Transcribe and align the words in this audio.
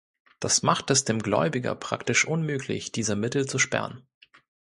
Das 0.39 0.63
macht 0.63 0.89
es 0.89 1.05
dem 1.05 1.19
Gläubiger 1.21 1.75
praktisch 1.75 2.25
unmöglich, 2.25 2.91
diese 2.91 3.15
Mittel 3.15 3.45
zu 3.47 3.59
sperren. 3.59 4.01